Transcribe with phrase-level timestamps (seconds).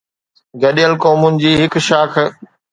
[0.61, 2.11] گڏيل قومن جي هڪ شاخ